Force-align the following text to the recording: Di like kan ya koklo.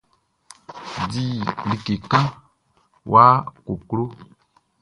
Di 1.11 1.25
like 1.67 1.95
kan 2.11 2.25
ya 3.13 3.27
koklo. 3.65 4.03